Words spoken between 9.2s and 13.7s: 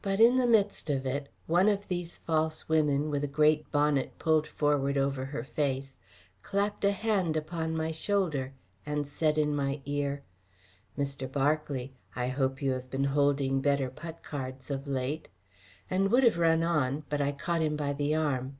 in my ear: "Mr. Berkeley, I hope you have been holding